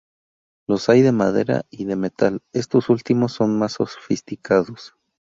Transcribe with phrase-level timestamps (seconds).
[0.65, 4.95] Los hay de madera y de metal; estos últimos son más sofisticados.